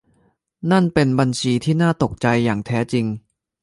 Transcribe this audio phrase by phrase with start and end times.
[0.71, 3.05] นั่นเป็นบัญชีที่น่าตกใจอย่างแท้จริง